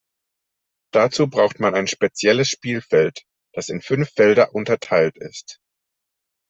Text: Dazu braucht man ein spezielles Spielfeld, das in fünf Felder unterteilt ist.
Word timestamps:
Dazu 0.91 1.27
braucht 1.29 1.59
man 1.59 1.75
ein 1.75 1.85
spezielles 1.85 2.47
Spielfeld, 2.49 3.21
das 3.53 3.69
in 3.69 3.81
fünf 3.81 4.09
Felder 4.09 4.55
unterteilt 4.55 5.15
ist. 5.19 5.59